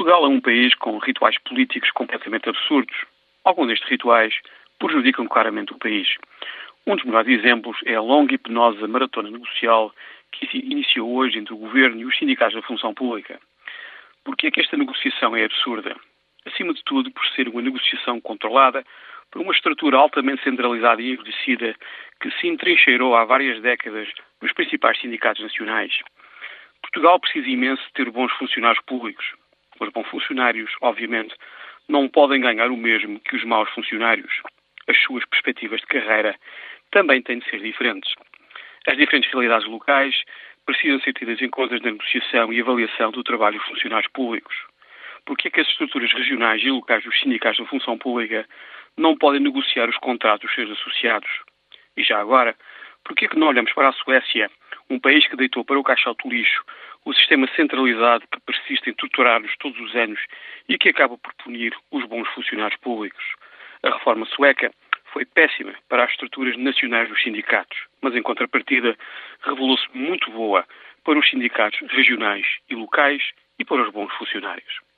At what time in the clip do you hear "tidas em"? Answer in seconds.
41.14-41.48